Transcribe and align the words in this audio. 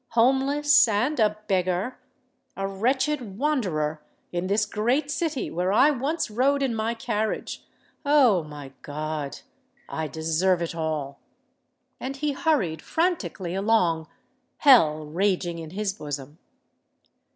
Homeless—and 0.13 1.19
a 1.19 1.37
beggar!—a 1.47 2.67
wretched 2.67 3.37
wanderer 3.37 4.01
in 4.31 4.47
this 4.47 4.65
great 4.65 5.11
city 5.11 5.51
where 5.51 5.71
I 5.71 5.91
once 5.91 6.31
rode 6.31 6.63
in 6.63 6.73
my 6.73 6.95
carriage! 6.95 7.63
Oh! 8.03 8.41
my 8.43 8.73
God—I 8.81 10.07
deserve 10.07 10.63
it 10.63 10.73
all!" 10.73 11.19
And 11.99 12.17
he 12.17 12.31
hurried 12.31 12.79
franticly 12.81 13.53
along—hell 13.55 15.05
raging 15.05 15.59
in 15.59 15.69
his 15.69 15.93
bosom. 15.93 16.39